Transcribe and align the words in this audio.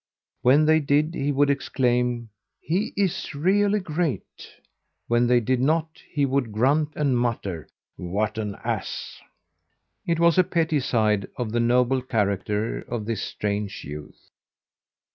When 0.41 0.65
they 0.65 0.79
did 0.79 1.13
he 1.13 1.31
would 1.31 1.51
exclaim: 1.51 2.29
"He 2.59 2.91
is 2.97 3.35
really 3.35 3.79
great!" 3.79 4.47
When 5.07 5.27
they 5.27 5.39
did 5.39 5.61
not 5.61 6.01
he 6.09 6.25
would 6.25 6.51
grunt 6.51 6.93
and 6.95 7.15
mutter, 7.15 7.67
"What 7.97 8.39
an 8.39 8.55
ass!" 8.63 9.21
It 10.07 10.19
was 10.19 10.39
a 10.39 10.43
petty 10.43 10.79
side 10.79 11.27
of 11.37 11.51
the 11.51 11.59
noble 11.59 12.01
character 12.01 12.79
of 12.79 13.05
this 13.05 13.21
strange 13.21 13.83
youth. 13.83 14.31